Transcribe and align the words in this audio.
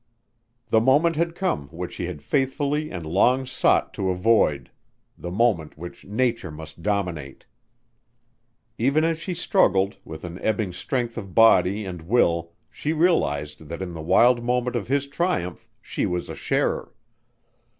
The 0.69 0.81
moment 0.81 1.15
had 1.15 1.35
come 1.35 1.67
which 1.67 1.93
she 1.93 2.05
had 2.07 2.23
faithfully 2.23 2.89
and 2.89 3.05
long 3.05 3.45
sought 3.45 3.93
to 3.93 4.09
avoid: 4.09 4.71
the 5.15 5.29
moment 5.29 5.77
which 5.77 6.05
nature 6.05 6.49
must 6.49 6.81
dominate. 6.81 7.45
Even 8.79 9.03
as 9.03 9.19
she 9.19 9.35
struggled, 9.35 9.97
with 10.03 10.23
an 10.23 10.39
ebbing 10.41 10.73
strength 10.73 11.19
of 11.19 11.35
body 11.35 11.85
and 11.85 12.01
will 12.01 12.51
she 12.71 12.93
realized 12.93 13.69
that 13.69 13.83
in 13.83 13.93
the 13.93 14.01
wild 14.01 14.43
moment 14.43 14.75
of 14.75 14.87
his 14.87 15.05
triumph 15.05 15.67
she 15.83 16.07
was 16.07 16.29
a 16.29 16.35
sharer. 16.35 16.95